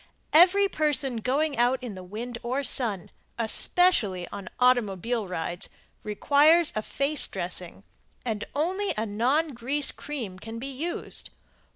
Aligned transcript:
Every 0.33 0.67
person 0.67 1.17
going 1.17 1.59
out 1.59 1.77
in 1.83 1.93
the 1.93 2.01
sun 2.01 2.33
or 2.41 2.55
wind, 2.63 3.11
especially 3.37 4.27
on 4.29 4.49
automobile 4.59 5.27
rides, 5.27 5.69
requires 6.03 6.73
a 6.75 6.81
face 6.81 7.27
dressing, 7.27 7.83
and 8.25 8.43
only 8.55 8.95
a 8.97 9.05
non 9.05 9.49
grease 9.49 9.91
cream 9.91 10.39
can 10.39 10.57
be 10.57 10.71
used. 10.71 11.29